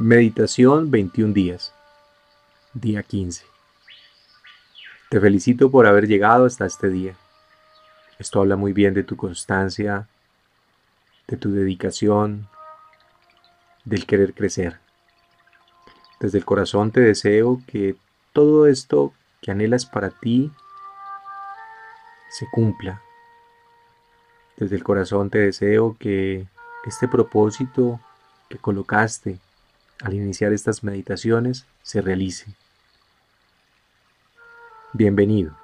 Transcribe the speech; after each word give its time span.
Meditación 0.00 0.92
21 0.92 1.34
días. 1.34 1.74
Día 2.72 3.02
15. 3.02 3.44
Te 5.10 5.20
felicito 5.20 5.72
por 5.72 5.88
haber 5.88 6.06
llegado 6.06 6.44
hasta 6.44 6.66
este 6.66 6.88
día. 6.88 7.16
Esto 8.20 8.38
habla 8.38 8.54
muy 8.54 8.72
bien 8.72 8.94
de 8.94 9.02
tu 9.02 9.16
constancia, 9.16 10.06
de 11.26 11.36
tu 11.36 11.50
dedicación, 11.50 12.46
del 13.84 14.06
querer 14.06 14.34
crecer. 14.34 14.78
Desde 16.20 16.38
el 16.38 16.44
corazón 16.44 16.92
te 16.92 17.00
deseo 17.00 17.60
que 17.66 17.96
todo 18.32 18.68
esto 18.68 19.12
que 19.42 19.50
anhelas 19.50 19.84
para 19.84 20.10
ti 20.10 20.52
se 22.30 22.46
cumpla. 22.52 23.02
Desde 24.58 24.76
el 24.76 24.84
corazón 24.84 25.28
te 25.28 25.38
deseo 25.38 25.96
que 25.98 26.46
este 26.86 27.08
propósito 27.08 27.98
que 28.48 28.58
colocaste 28.58 29.40
al 30.02 30.14
iniciar 30.14 30.52
estas 30.52 30.84
meditaciones 30.84 31.66
se 31.82 32.00
realice. 32.00 32.46
Bienvenido. 34.92 35.56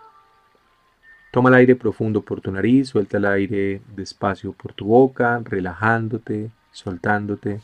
Toma 1.32 1.48
el 1.48 1.56
aire 1.56 1.76
profundo 1.76 2.22
por 2.22 2.40
tu 2.40 2.52
nariz, 2.52 2.90
suelta 2.90 3.16
el 3.16 3.24
aire 3.24 3.82
despacio 3.96 4.52
por 4.52 4.72
tu 4.72 4.86
boca, 4.86 5.40
relajándote, 5.44 6.50
soltándote, 6.70 7.60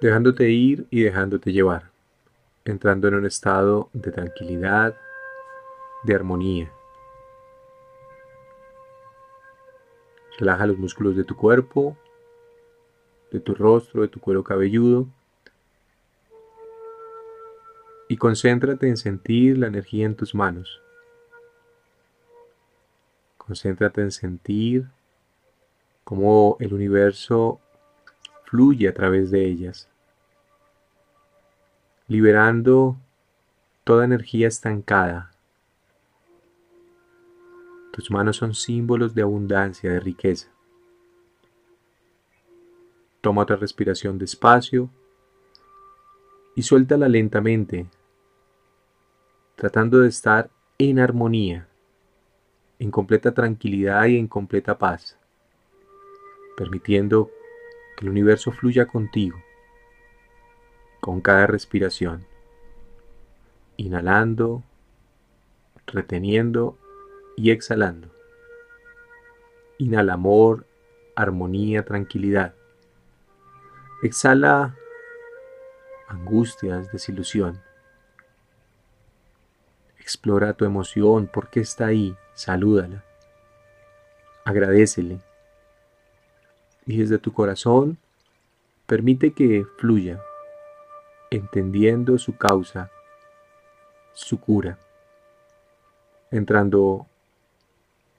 dejándote 0.00 0.48
ir 0.50 0.86
y 0.90 1.02
dejándote 1.02 1.52
llevar, 1.52 1.90
entrando 2.64 3.08
en 3.08 3.14
un 3.14 3.26
estado 3.26 3.88
de 3.92 4.12
tranquilidad, 4.12 4.96
de 6.04 6.14
armonía. 6.14 6.70
Relaja 10.38 10.66
los 10.66 10.78
músculos 10.78 11.16
de 11.16 11.24
tu 11.24 11.34
cuerpo, 11.34 11.96
de 13.30 13.40
tu 13.40 13.54
rostro, 13.54 14.02
de 14.02 14.08
tu 14.08 14.20
cuero 14.20 14.44
cabelludo. 14.44 15.06
Y 18.08 18.16
concéntrate 18.16 18.88
en 18.88 18.96
sentir 18.96 19.58
la 19.58 19.66
energía 19.66 20.06
en 20.06 20.14
tus 20.14 20.34
manos. 20.34 20.80
Concéntrate 23.36 24.00
en 24.00 24.10
sentir 24.10 24.86
cómo 26.04 26.56
el 26.60 26.72
universo 26.72 27.60
fluye 28.44 28.88
a 28.88 28.94
través 28.94 29.30
de 29.30 29.44
ellas, 29.44 29.88
liberando 32.06 32.96
toda 33.82 34.04
energía 34.04 34.48
estancada. 34.48 35.32
Tus 37.92 38.10
manos 38.10 38.36
son 38.36 38.54
símbolos 38.54 39.14
de 39.14 39.22
abundancia, 39.22 39.90
de 39.90 40.00
riqueza. 40.00 40.55
Toma 43.26 43.42
otra 43.42 43.56
respiración 43.56 44.18
despacio 44.18 44.88
y 46.54 46.62
suéltala 46.62 47.08
lentamente, 47.08 47.88
tratando 49.56 49.98
de 49.98 50.08
estar 50.10 50.48
en 50.78 51.00
armonía, 51.00 51.66
en 52.78 52.92
completa 52.92 53.34
tranquilidad 53.34 54.04
y 54.04 54.16
en 54.16 54.28
completa 54.28 54.78
paz, 54.78 55.18
permitiendo 56.56 57.32
que 57.96 58.04
el 58.04 58.10
universo 58.10 58.52
fluya 58.52 58.86
contigo 58.86 59.36
con 61.00 61.20
cada 61.20 61.48
respiración, 61.48 62.24
inhalando, 63.76 64.62
reteniendo 65.84 66.78
y 67.36 67.50
exhalando. 67.50 68.08
Inhala 69.78 70.12
amor, 70.12 70.64
armonía, 71.16 71.84
tranquilidad. 71.84 72.54
Exhala 74.02 74.76
angustias, 76.08 76.92
desilusión. 76.92 77.62
Explora 79.98 80.52
tu 80.52 80.64
emoción, 80.64 81.26
por 81.26 81.48
qué 81.48 81.60
está 81.60 81.86
ahí, 81.86 82.16
salúdala. 82.34 83.02
Agradecele. 84.44 85.18
Y 86.84 86.98
desde 86.98 87.18
tu 87.18 87.32
corazón, 87.32 87.98
permite 88.86 89.32
que 89.32 89.66
fluya, 89.78 90.20
entendiendo 91.30 92.18
su 92.18 92.36
causa, 92.36 92.90
su 94.12 94.38
cura, 94.38 94.78
entrando 96.30 97.06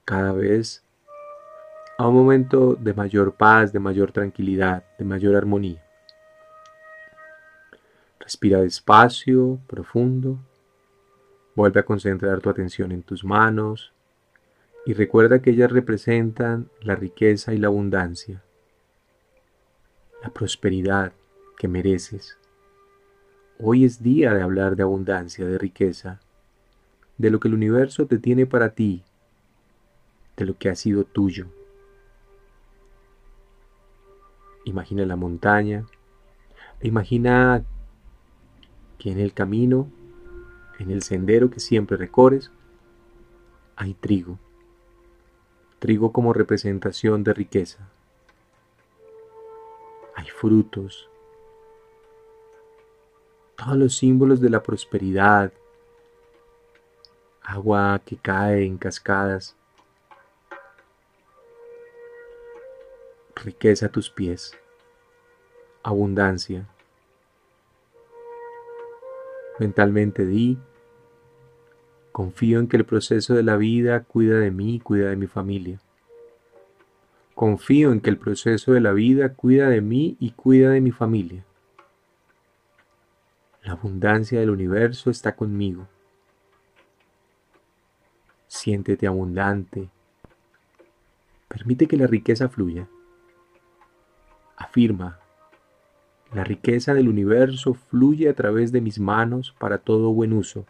cada 0.04 0.32
vez 0.32 0.82
a 1.98 2.06
un 2.06 2.14
momento 2.14 2.76
de 2.76 2.94
mayor 2.94 3.34
paz, 3.34 3.72
de 3.72 3.80
mayor 3.80 4.12
tranquilidad, 4.12 4.84
de 4.98 5.04
mayor 5.04 5.34
armonía. 5.34 5.82
Respira 8.20 8.60
despacio, 8.60 9.58
profundo. 9.66 10.38
Vuelve 11.56 11.80
a 11.80 11.84
concentrar 11.84 12.40
tu 12.40 12.50
atención 12.50 12.92
en 12.92 13.02
tus 13.02 13.24
manos 13.24 13.92
y 14.86 14.94
recuerda 14.94 15.42
que 15.42 15.50
ellas 15.50 15.72
representan 15.72 16.70
la 16.82 16.94
riqueza 16.94 17.52
y 17.52 17.58
la 17.58 17.66
abundancia, 17.66 18.44
la 20.22 20.30
prosperidad 20.30 21.12
que 21.58 21.66
mereces. 21.66 22.38
Hoy 23.58 23.84
es 23.84 24.04
día 24.04 24.32
de 24.34 24.42
hablar 24.42 24.76
de 24.76 24.84
abundancia, 24.84 25.44
de 25.44 25.58
riqueza, 25.58 26.20
de 27.16 27.30
lo 27.30 27.40
que 27.40 27.48
el 27.48 27.54
universo 27.54 28.06
te 28.06 28.18
tiene 28.18 28.46
para 28.46 28.70
ti, 28.70 29.02
de 30.36 30.46
lo 30.46 30.56
que 30.56 30.68
ha 30.68 30.76
sido 30.76 31.02
tuyo. 31.02 31.48
Imagina 34.68 35.06
la 35.06 35.16
montaña. 35.16 35.86
Imagina 36.82 37.64
que 38.98 39.10
en 39.10 39.18
el 39.18 39.32
camino, 39.32 39.90
en 40.78 40.90
el 40.90 41.02
sendero 41.02 41.50
que 41.50 41.58
siempre 41.58 41.96
recorres, 41.96 42.50
hay 43.76 43.94
trigo. 43.94 44.38
Trigo 45.78 46.12
como 46.12 46.34
representación 46.34 47.24
de 47.24 47.32
riqueza. 47.32 47.88
Hay 50.14 50.26
frutos. 50.26 51.08
Todos 53.56 53.76
los 53.78 53.96
símbolos 53.96 54.38
de 54.38 54.50
la 54.50 54.62
prosperidad. 54.62 55.50
Agua 57.42 58.02
que 58.04 58.18
cae 58.18 58.66
en 58.66 58.76
cascadas. 58.76 59.56
Riqueza 63.48 63.86
a 63.86 63.88
tus 63.88 64.10
pies, 64.10 64.52
abundancia. 65.82 66.68
Mentalmente 69.58 70.26
di, 70.26 70.58
confío 72.12 72.60
en 72.60 72.68
que 72.68 72.76
el 72.76 72.84
proceso 72.84 73.34
de 73.34 73.42
la 73.42 73.56
vida 73.56 74.04
cuida 74.04 74.38
de 74.38 74.50
mí 74.50 74.80
cuida 74.80 75.08
de 75.08 75.16
mi 75.16 75.26
familia. 75.26 75.80
Confío 77.34 77.90
en 77.92 78.00
que 78.02 78.10
el 78.10 78.18
proceso 78.18 78.72
de 78.72 78.82
la 78.82 78.92
vida 78.92 79.32
cuida 79.32 79.70
de 79.70 79.80
mí 79.80 80.18
y 80.20 80.32
cuida 80.32 80.70
de 80.70 80.82
mi 80.82 80.90
familia. 80.90 81.42
La 83.62 83.72
abundancia 83.72 84.40
del 84.40 84.50
universo 84.50 85.08
está 85.10 85.34
conmigo. 85.34 85.88
Siéntete 88.46 89.06
abundante. 89.06 89.88
Permite 91.48 91.86
que 91.86 91.96
la 91.96 92.06
riqueza 92.06 92.50
fluya. 92.50 92.88
La 96.32 96.44
riqueza 96.44 96.94
del 96.94 97.08
universo 97.08 97.74
fluye 97.74 98.28
a 98.28 98.34
través 98.34 98.70
de 98.70 98.80
mis 98.80 99.00
manos 99.00 99.52
para 99.58 99.78
todo 99.78 100.12
buen 100.12 100.32
uso, 100.32 100.66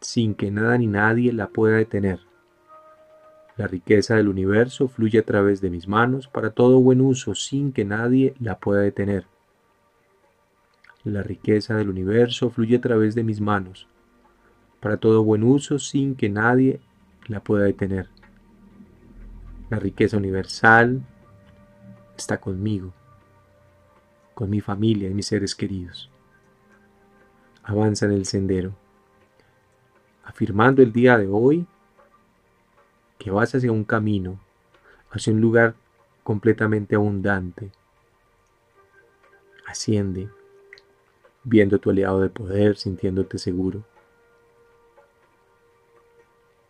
sin 0.00 0.34
que 0.34 0.50
nada 0.50 0.78
ni 0.78 0.86
nadie 0.86 1.30
la 1.34 1.48
pueda 1.48 1.76
detener. 1.76 2.20
La 3.58 3.66
riqueza 3.66 4.14
del 4.16 4.28
universo 4.28 4.88
fluye 4.88 5.18
a 5.18 5.22
través 5.22 5.60
de 5.60 5.68
mis 5.68 5.86
manos 5.86 6.28
para 6.28 6.52
todo 6.52 6.80
buen 6.80 7.02
uso, 7.02 7.34
sin 7.34 7.72
que 7.72 7.84
nadie 7.84 8.32
la 8.40 8.58
pueda 8.58 8.80
detener. 8.80 9.26
La 11.04 11.22
riqueza 11.22 11.76
del 11.76 11.90
universo 11.90 12.48
fluye 12.48 12.76
a 12.76 12.80
través 12.80 13.14
de 13.14 13.22
mis 13.22 13.42
manos 13.42 13.86
para 14.80 14.96
todo 14.96 15.22
buen 15.24 15.42
uso, 15.42 15.78
sin 15.78 16.14
que 16.14 16.30
nadie 16.30 16.80
la 17.26 17.40
pueda 17.40 17.66
detener. 17.66 18.08
La 19.68 19.78
riqueza 19.78 20.16
universal 20.16 21.02
está 22.16 22.40
conmigo, 22.40 22.94
con 24.40 24.48
mi 24.48 24.62
familia 24.62 25.10
y 25.10 25.12
mis 25.12 25.26
seres 25.26 25.54
queridos. 25.54 26.08
Avanza 27.62 28.06
en 28.06 28.12
el 28.12 28.24
sendero, 28.24 28.74
afirmando 30.24 30.80
el 30.80 30.94
día 30.94 31.18
de 31.18 31.28
hoy 31.28 31.66
que 33.18 33.30
vas 33.30 33.54
hacia 33.54 33.70
un 33.70 33.84
camino, 33.84 34.40
hacia 35.10 35.34
un 35.34 35.42
lugar 35.42 35.74
completamente 36.22 36.94
abundante. 36.94 37.70
Asciende, 39.66 40.30
viendo 41.44 41.78
tu 41.78 41.90
aliado 41.90 42.22
de 42.22 42.30
poder, 42.30 42.78
sintiéndote 42.78 43.36
seguro. 43.36 43.84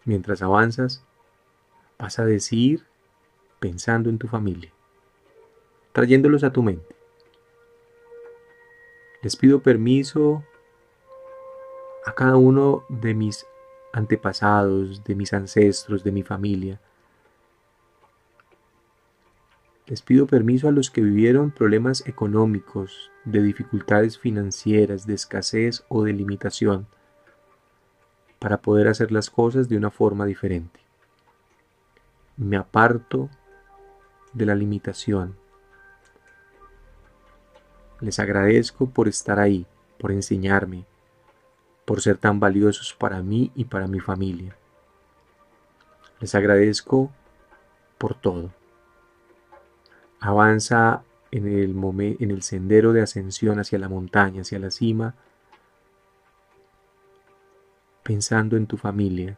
Mientras 0.04 0.42
avanzas, 0.42 1.04
vas 2.00 2.18
a 2.18 2.24
decir, 2.24 2.84
pensando 3.60 4.10
en 4.10 4.18
tu 4.18 4.26
familia 4.26 4.72
trayéndolos 5.92 6.42
a 6.42 6.52
tu 6.52 6.64
mente. 6.64 6.99
Les 9.22 9.36
pido 9.36 9.60
permiso 9.60 10.42
a 12.06 12.14
cada 12.14 12.36
uno 12.36 12.84
de 12.88 13.12
mis 13.14 13.46
antepasados, 13.92 15.04
de 15.04 15.14
mis 15.14 15.32
ancestros, 15.32 16.04
de 16.04 16.12
mi 16.12 16.22
familia. 16.22 16.80
Les 19.86 20.02
pido 20.02 20.26
permiso 20.26 20.68
a 20.68 20.72
los 20.72 20.90
que 20.90 21.00
vivieron 21.00 21.50
problemas 21.50 22.06
económicos, 22.06 23.10
de 23.24 23.42
dificultades 23.42 24.18
financieras, 24.18 25.06
de 25.06 25.14
escasez 25.14 25.84
o 25.88 26.04
de 26.04 26.12
limitación, 26.12 26.86
para 28.38 28.62
poder 28.62 28.88
hacer 28.88 29.12
las 29.12 29.28
cosas 29.28 29.68
de 29.68 29.76
una 29.76 29.90
forma 29.90 30.24
diferente. 30.24 30.80
Me 32.36 32.56
aparto 32.56 33.28
de 34.32 34.46
la 34.46 34.54
limitación. 34.54 35.39
Les 38.00 38.18
agradezco 38.18 38.88
por 38.88 39.08
estar 39.08 39.38
ahí, 39.38 39.66
por 39.98 40.10
enseñarme, 40.10 40.84
por 41.84 42.00
ser 42.00 42.16
tan 42.16 42.40
valiosos 42.40 42.94
para 42.94 43.22
mí 43.22 43.52
y 43.54 43.64
para 43.64 43.86
mi 43.86 44.00
familia. 44.00 44.56
Les 46.20 46.34
agradezco 46.34 47.10
por 47.98 48.14
todo. 48.14 48.50
Avanza 50.18 51.02
en 51.30 51.46
el, 51.46 51.76
en 52.20 52.30
el 52.30 52.42
sendero 52.42 52.92
de 52.92 53.02
ascensión 53.02 53.58
hacia 53.58 53.78
la 53.78 53.88
montaña, 53.88 54.42
hacia 54.42 54.58
la 54.58 54.70
cima, 54.70 55.14
pensando 58.02 58.56
en 58.56 58.66
tu 58.66 58.76
familia, 58.76 59.36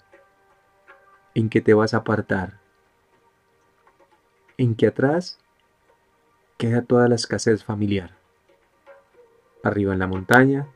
en 1.35 1.49
que 1.49 1.61
te 1.61 1.75
vas 1.75 1.95
a 1.95 1.99
apartar, 1.99 2.61
en 4.57 4.75
que 4.75 4.87
atrás 4.87 5.39
queda 6.59 6.83
toda 6.83 7.09
la 7.09 7.17
escasez 7.17 7.65
familiar. 7.65 8.22
Arriba 9.63 9.93
en 9.93 9.99
la 10.01 10.07
montaña 10.07 10.69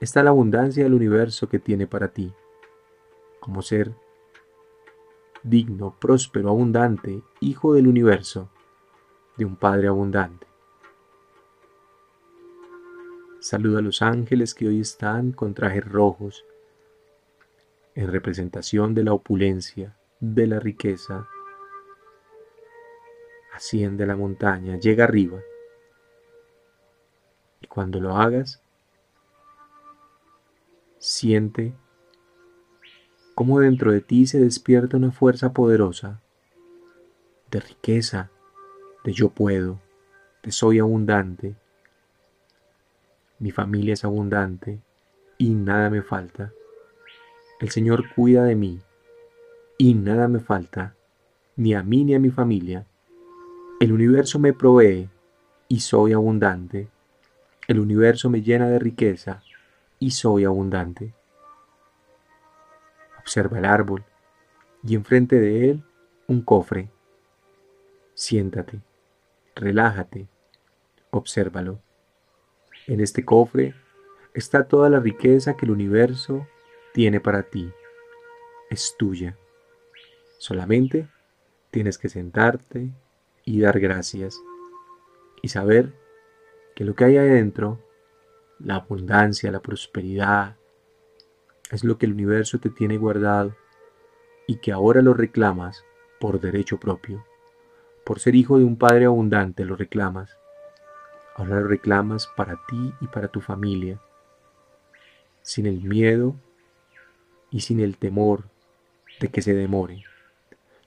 está 0.00 0.22
la 0.22 0.30
abundancia 0.30 0.82
del 0.84 0.94
universo 0.94 1.48
que 1.48 1.58
tiene 1.58 1.86
para 1.86 2.08
ti, 2.08 2.34
como 3.40 3.62
ser 3.62 3.94
digno, 5.42 5.96
próspero, 5.98 6.50
abundante, 6.50 7.22
hijo 7.40 7.74
del 7.74 7.86
universo, 7.86 8.50
de 9.36 9.44
un 9.44 9.56
Padre 9.56 9.88
abundante. 9.88 10.46
Saludo 13.40 13.78
a 13.78 13.82
los 13.82 14.02
ángeles 14.02 14.54
que 14.54 14.68
hoy 14.68 14.80
están 14.80 15.32
con 15.32 15.54
trajes 15.54 15.84
rojos, 15.84 16.44
en 17.94 18.10
representación 18.10 18.94
de 18.94 19.04
la 19.04 19.12
opulencia, 19.12 19.96
de 20.20 20.46
la 20.46 20.60
riqueza. 20.60 21.26
Asciende 23.52 24.04
a 24.04 24.06
la 24.06 24.16
montaña, 24.16 24.78
llega 24.78 25.04
arriba. 25.04 25.40
Cuando 27.72 28.00
lo 28.00 28.16
hagas, 28.16 28.62
Siente 30.98 31.74
cómo 33.34 33.60
dentro 33.60 33.90
de 33.90 34.02
ti 34.02 34.26
se 34.26 34.38
despierta 34.38 34.98
una 34.98 35.10
fuerza 35.10 35.54
poderosa 35.54 36.20
de 37.50 37.60
riqueza, 37.60 38.30
de 39.04 39.12
yo 39.12 39.30
puedo, 39.30 39.80
de 40.42 40.52
soy 40.52 40.80
abundante, 40.80 41.56
mi 43.38 43.50
familia 43.50 43.94
es 43.94 44.04
abundante 44.04 44.78
y 45.38 45.54
nada 45.54 45.88
me 45.88 46.02
falta. 46.02 46.52
El 47.58 47.70
Señor 47.70 48.04
cuida 48.14 48.44
de 48.44 48.54
mí 48.54 48.80
y 49.78 49.94
nada 49.94 50.28
me 50.28 50.40
falta, 50.40 50.94
ni 51.56 51.74
a 51.74 51.82
mí 51.82 52.04
ni 52.04 52.14
a 52.14 52.20
mi 52.20 52.28
familia. 52.28 52.86
El 53.80 53.92
universo 53.92 54.38
me 54.38 54.52
provee 54.52 55.08
y 55.68 55.80
soy 55.80 56.12
abundante. 56.12 56.88
El 57.68 57.78
universo 57.78 58.28
me 58.28 58.42
llena 58.42 58.68
de 58.68 58.78
riqueza 58.78 59.42
y 59.98 60.10
soy 60.10 60.44
abundante. 60.44 61.14
Observa 63.20 63.58
el 63.58 63.64
árbol 63.64 64.04
y 64.82 64.96
enfrente 64.96 65.38
de 65.38 65.70
él 65.70 65.84
un 66.26 66.42
cofre. 66.42 66.90
Siéntate, 68.14 68.80
relájate, 69.54 70.26
obsérvalo. 71.10 71.80
En 72.88 73.00
este 73.00 73.24
cofre 73.24 73.74
está 74.34 74.66
toda 74.66 74.90
la 74.90 74.98
riqueza 74.98 75.56
que 75.56 75.66
el 75.66 75.72
universo 75.72 76.48
tiene 76.92 77.20
para 77.20 77.44
ti. 77.44 77.70
Es 78.70 78.96
tuya. 78.98 79.36
Solamente 80.38 81.06
tienes 81.70 81.96
que 81.96 82.08
sentarte 82.08 82.90
y 83.44 83.60
dar 83.60 83.78
gracias 83.78 84.40
y 85.42 85.48
saber 85.48 86.01
lo 86.84 86.94
que 86.94 87.04
hay 87.04 87.16
adentro 87.16 87.80
la 88.64 88.76
abundancia, 88.76 89.50
la 89.50 89.60
prosperidad, 89.60 90.56
es 91.70 91.84
lo 91.84 91.98
que 91.98 92.06
el 92.06 92.12
universo 92.12 92.58
te 92.58 92.70
tiene 92.70 92.96
guardado 92.96 93.56
y 94.46 94.56
que 94.56 94.72
ahora 94.72 95.02
lo 95.02 95.14
reclamas 95.14 95.84
por 96.20 96.40
derecho 96.40 96.78
propio. 96.78 97.24
Por 98.04 98.20
ser 98.20 98.34
hijo 98.34 98.58
de 98.58 98.64
un 98.64 98.76
Padre 98.76 99.06
abundante 99.06 99.64
lo 99.64 99.76
reclamas. 99.76 100.36
Ahora 101.34 101.60
lo 101.60 101.68
reclamas 101.68 102.28
para 102.36 102.60
ti 102.68 102.92
y 103.00 103.06
para 103.06 103.28
tu 103.28 103.40
familia, 103.40 104.00
sin 105.40 105.66
el 105.66 105.82
miedo 105.82 106.36
y 107.50 107.60
sin 107.60 107.80
el 107.80 107.96
temor 107.96 108.44
de 109.18 109.28
que 109.28 109.40
se 109.40 109.54
demore, 109.54 110.04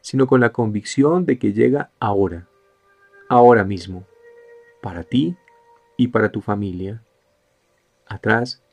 sino 0.01 0.27
con 0.27 0.41
la 0.41 0.51
convicción 0.51 1.25
de 1.25 1.39
que 1.39 1.53
llega 1.53 1.89
ahora, 1.99 2.47
ahora 3.27 3.63
mismo, 3.63 4.05
para 4.81 5.03
ti 5.03 5.35
y 5.97 6.09
para 6.09 6.31
tu 6.31 6.41
familia. 6.41 7.01
Atrás 8.07 8.63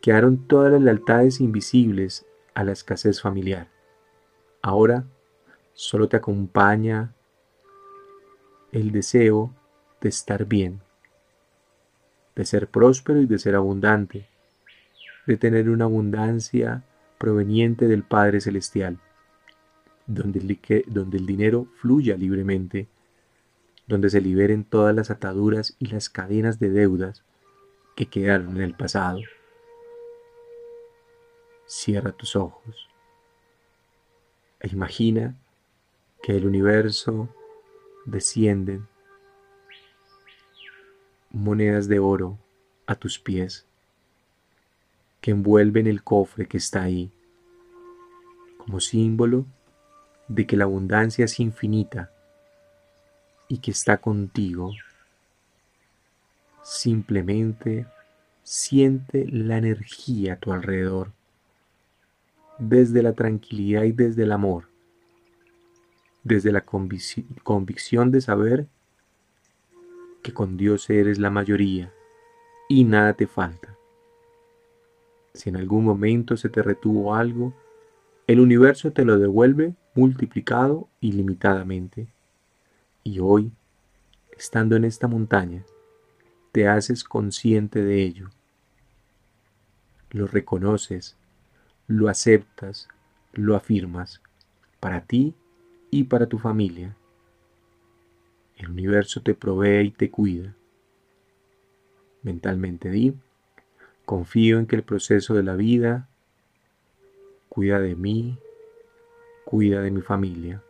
quedaron 0.00 0.46
todas 0.46 0.72
las 0.72 0.82
lealtades 0.82 1.40
invisibles 1.40 2.26
a 2.54 2.64
la 2.64 2.72
escasez 2.72 3.20
familiar. 3.20 3.68
Ahora 4.62 5.04
solo 5.74 6.08
te 6.08 6.16
acompaña 6.16 7.14
el 8.72 8.92
deseo 8.92 9.54
de 10.00 10.08
estar 10.08 10.44
bien, 10.46 10.80
de 12.34 12.44
ser 12.44 12.68
próspero 12.68 13.20
y 13.20 13.26
de 13.26 13.38
ser 13.38 13.54
abundante, 13.54 14.28
de 15.26 15.36
tener 15.36 15.68
una 15.68 15.84
abundancia 15.84 16.84
proveniente 17.18 17.88
del 17.88 18.02
Padre 18.02 18.40
Celestial, 18.40 18.98
donde 20.06 20.38
el, 20.40 20.84
donde 20.86 21.18
el 21.18 21.26
dinero 21.26 21.66
fluya 21.76 22.16
libremente, 22.16 22.88
donde 23.86 24.10
se 24.10 24.20
liberen 24.20 24.64
todas 24.64 24.94
las 24.94 25.10
ataduras 25.10 25.76
y 25.78 25.86
las 25.86 26.08
cadenas 26.08 26.58
de 26.58 26.70
deudas 26.70 27.24
que 27.94 28.06
quedaron 28.06 28.56
en 28.56 28.62
el 28.62 28.74
pasado. 28.74 29.20
Cierra 31.66 32.12
tus 32.12 32.36
ojos 32.36 32.88
e 34.60 34.68
imagina 34.68 35.36
que 36.22 36.36
el 36.36 36.46
universo 36.46 37.28
descienden 38.04 38.88
monedas 41.30 41.88
de 41.88 41.98
oro 41.98 42.38
a 42.86 42.94
tus 42.94 43.18
pies 43.18 43.66
que 45.20 45.32
envuelven 45.32 45.86
el 45.86 46.02
cofre 46.02 46.46
que 46.46 46.56
está 46.56 46.82
ahí 46.82 47.10
como 48.58 48.80
símbolo 48.80 49.44
de 50.28 50.46
que 50.46 50.56
la 50.56 50.64
abundancia 50.64 51.24
es 51.24 51.38
infinita 51.38 52.10
y 53.48 53.58
que 53.58 53.70
está 53.70 53.98
contigo 53.98 54.72
Simplemente 56.66 57.86
siente 58.42 59.24
la 59.30 59.56
energía 59.56 60.32
a 60.32 60.36
tu 60.36 60.52
alrededor, 60.52 61.12
desde 62.58 63.04
la 63.04 63.12
tranquilidad 63.12 63.84
y 63.84 63.92
desde 63.92 64.24
el 64.24 64.32
amor, 64.32 64.64
desde 66.24 66.50
la 66.50 66.62
convicción 66.62 68.10
de 68.10 68.20
saber 68.20 68.66
que 70.24 70.34
con 70.34 70.56
Dios 70.56 70.90
eres 70.90 71.20
la 71.20 71.30
mayoría 71.30 71.92
y 72.68 72.82
nada 72.82 73.12
te 73.12 73.28
falta. 73.28 73.78
Si 75.34 75.50
en 75.50 75.56
algún 75.56 75.84
momento 75.84 76.36
se 76.36 76.48
te 76.48 76.62
retuvo 76.62 77.14
algo, 77.14 77.54
el 78.26 78.40
universo 78.40 78.90
te 78.90 79.04
lo 79.04 79.20
devuelve 79.20 79.72
multiplicado 79.94 80.88
ilimitadamente. 81.00 82.08
Y 83.06 83.20
hoy, 83.20 83.52
estando 84.36 84.74
en 84.74 84.84
esta 84.84 85.06
montaña, 85.06 85.64
te 86.50 86.66
haces 86.66 87.04
consciente 87.04 87.84
de 87.84 88.02
ello. 88.02 88.30
Lo 90.10 90.26
reconoces, 90.26 91.16
lo 91.86 92.08
aceptas, 92.08 92.88
lo 93.32 93.54
afirmas 93.54 94.20
para 94.80 95.02
ti 95.02 95.36
y 95.92 96.02
para 96.02 96.26
tu 96.26 96.40
familia. 96.40 96.96
El 98.56 98.70
universo 98.70 99.22
te 99.22 99.34
provee 99.34 99.86
y 99.86 99.90
te 99.92 100.10
cuida. 100.10 100.56
Mentalmente 102.24 102.90
di, 102.90 103.14
confío 104.04 104.58
en 104.58 104.66
que 104.66 104.74
el 104.74 104.82
proceso 104.82 105.32
de 105.34 105.44
la 105.44 105.54
vida 105.54 106.08
cuida 107.48 107.78
de 107.78 107.94
mí, 107.94 108.36
cuida 109.44 109.80
de 109.80 109.92
mi 109.92 110.02
familia. 110.02 110.60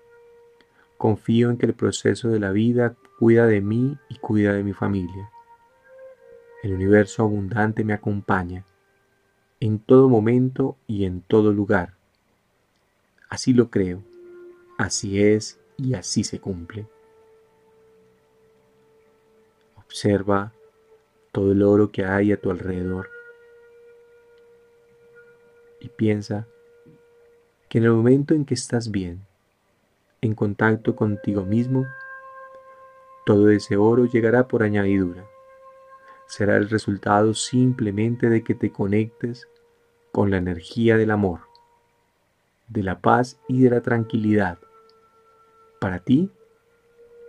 Confío 0.99 1.51
en 1.51 1.59
que 1.59 1.67
el 1.67 1.75
proceso 1.75 2.29
de 2.29 2.41
la 2.41 2.53
vida 2.53 2.97
cuida 3.19 3.47
de 3.47 3.61
mí 3.61 3.97
y 4.09 4.17
cuida 4.17 4.53
de 4.53 4.63
mi 4.63 4.73
familia. 4.73 5.31
El 6.63 6.75
universo 6.75 7.23
abundante 7.23 7.85
me 7.85 7.93
acompaña 7.93 8.65
en 9.61 9.79
todo 9.79 10.09
momento 10.09 10.77
y 10.87 11.05
en 11.05 11.23
todo 11.23 11.53
lugar. 11.53 11.95
Así 13.29 13.53
lo 13.53 13.71
creo, 13.71 14.03
así 14.79 15.23
es 15.23 15.59
y 15.77 15.95
así 15.95 16.25
se 16.25 16.41
cumple. 16.41 16.87
Observa 19.77 20.53
todo 21.33 21.53
el 21.53 21.63
oro 21.63 21.91
que 21.91 22.05
hay 22.05 22.33
a 22.33 22.41
tu 22.41 22.51
alrededor 22.51 23.11
y 25.81 25.89
piensa 25.89 26.47
que 27.69 27.79
en 27.79 27.85
el 27.85 27.93
momento 27.93 28.35
en 28.35 28.45
que 28.45 28.55
estás 28.55 28.91
bien, 28.91 29.27
en 30.21 30.35
contacto 30.35 30.97
contigo 30.97 31.45
mismo, 31.45 31.87
todo 33.25 33.51
ese 33.51 33.77
oro 33.77 34.07
llegará 34.07 34.47
por 34.49 34.63
añadidura. 34.63 35.27
Será 36.27 36.57
el 36.57 36.69
resultado 36.69 37.35
simplemente 37.35 38.29
de 38.29 38.43
que 38.43 38.55
te 38.55 38.73
conectes 38.73 39.49
con 40.13 40.31
la 40.31 40.39
energía 40.39 40.97
del 40.97 41.11
amor, 41.11 41.41
de 42.69 42.83
la 42.83 43.01
paz 43.01 43.39
y 43.49 43.63
de 43.63 43.71
la 43.71 43.81
tranquilidad, 43.81 44.59
para 45.81 45.99
ti 45.99 46.31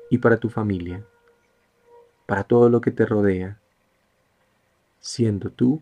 y 0.09 0.19
para 0.19 0.37
tu 0.37 0.49
familia, 0.49 1.03
para 2.25 2.43
todo 2.43 2.69
lo 2.69 2.81
que 2.81 2.91
te 2.91 3.05
rodea, 3.05 3.59
siendo 4.99 5.49
tú 5.49 5.81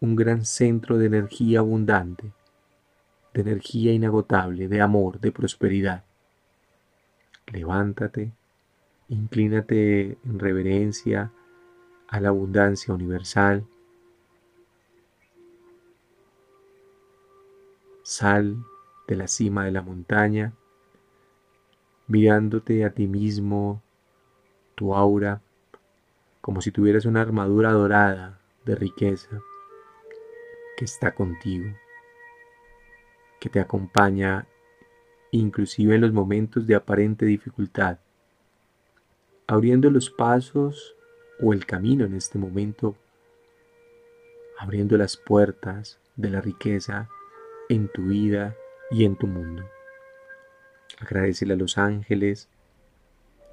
un 0.00 0.16
gran 0.16 0.44
centro 0.44 0.98
de 0.98 1.06
energía 1.06 1.60
abundante, 1.60 2.32
de 3.34 3.40
energía 3.40 3.92
inagotable, 3.92 4.68
de 4.68 4.80
amor, 4.80 5.20
de 5.20 5.32
prosperidad. 5.32 6.04
Levántate, 7.52 8.32
inclínate 9.08 10.18
en 10.24 10.38
reverencia 10.38 11.32
a 12.08 12.20
la 12.20 12.28
abundancia 12.28 12.92
universal. 12.92 13.66
Sal 18.02 18.56
de 19.06 19.16
la 19.16 19.28
cima 19.28 19.64
de 19.64 19.72
la 19.72 19.82
montaña, 19.82 20.52
mirándote 22.06 22.84
a 22.84 22.90
ti 22.90 23.06
mismo, 23.06 23.82
tu 24.74 24.94
aura, 24.94 25.40
como 26.40 26.60
si 26.60 26.70
tuvieras 26.70 27.06
una 27.06 27.22
armadura 27.22 27.72
dorada 27.72 28.40
de 28.64 28.74
riqueza 28.74 29.40
que 30.76 30.84
está 30.84 31.14
contigo, 31.14 31.70
que 33.40 33.48
te 33.48 33.60
acompaña 33.60 34.46
inclusive 35.30 35.94
en 35.94 36.00
los 36.00 36.12
momentos 36.12 36.66
de 36.66 36.74
aparente 36.74 37.26
dificultad, 37.26 37.98
abriendo 39.46 39.90
los 39.90 40.10
pasos 40.10 40.94
o 41.40 41.52
el 41.52 41.66
camino 41.66 42.04
en 42.04 42.14
este 42.14 42.38
momento, 42.38 42.96
abriendo 44.58 44.96
las 44.96 45.16
puertas 45.16 45.98
de 46.16 46.30
la 46.30 46.40
riqueza 46.40 47.08
en 47.68 47.88
tu 47.88 48.06
vida 48.06 48.56
y 48.90 49.04
en 49.04 49.16
tu 49.16 49.26
mundo. 49.26 49.64
Agradecele 50.98 51.54
a 51.54 51.56
los 51.56 51.78
ángeles 51.78 52.48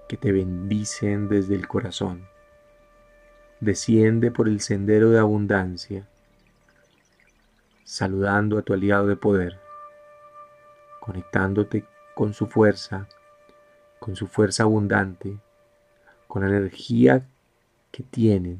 que 0.07 0.17
te 0.17 0.31
bendicen 0.31 1.27
desde 1.27 1.55
el 1.55 1.67
corazón. 1.67 2.27
Desciende 3.59 4.31
por 4.31 4.47
el 4.47 4.61
sendero 4.61 5.11
de 5.11 5.19
abundancia, 5.19 6.07
saludando 7.83 8.57
a 8.57 8.61
tu 8.63 8.73
aliado 8.73 9.07
de 9.07 9.15
poder, 9.15 9.59
conectándote 11.05 11.85
con 12.15 12.33
su 12.33 12.47
fuerza, 12.47 13.07
con 13.99 14.15
su 14.15 14.25
fuerza 14.25 14.63
abundante, 14.63 15.37
con 16.27 16.41
la 16.41 16.47
energía 16.49 17.27
que 17.91 18.01
tienen, 18.01 18.59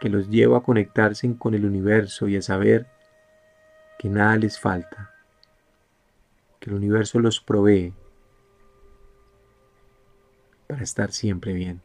que 0.00 0.08
los 0.08 0.28
lleva 0.28 0.58
a 0.58 0.62
conectarse 0.62 1.36
con 1.36 1.54
el 1.54 1.64
universo 1.64 2.28
y 2.28 2.36
a 2.36 2.42
saber 2.42 2.86
que 3.98 4.08
nada 4.08 4.36
les 4.36 4.60
falta, 4.60 5.12
que 6.60 6.70
el 6.70 6.76
universo 6.76 7.18
los 7.18 7.40
provee 7.40 7.92
para 10.68 10.84
estar 10.84 11.10
siempre 11.10 11.54
bien. 11.54 11.80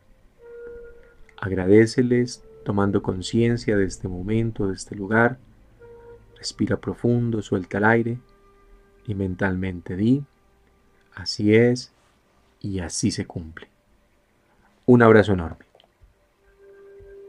Agradeceles 1.41 2.43
tomando 2.63 3.01
conciencia 3.01 3.75
de 3.75 3.85
este 3.85 4.07
momento, 4.07 4.67
de 4.67 4.75
este 4.75 4.95
lugar. 4.95 5.39
Respira 6.37 6.77
profundo, 6.77 7.41
suelta 7.41 7.79
el 7.79 7.85
aire 7.85 8.19
y 9.09 9.15
mentalmente 9.15 9.95
di, 9.95 10.23
así 11.15 11.55
es 11.55 11.91
y 12.61 12.79
así 12.79 13.09
se 13.09 13.25
cumple. 13.25 13.67
Un 14.85 15.01
abrazo 15.01 15.33
enorme. 15.33 15.65